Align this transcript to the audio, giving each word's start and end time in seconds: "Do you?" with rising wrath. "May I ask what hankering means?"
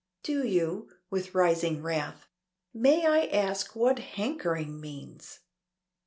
"Do 0.23 0.43
you?" 0.43 0.89
with 1.11 1.35
rising 1.35 1.83
wrath. 1.83 2.27
"May 2.73 3.05
I 3.05 3.27
ask 3.27 3.75
what 3.75 3.99
hankering 3.99 4.79
means?" 4.81 5.41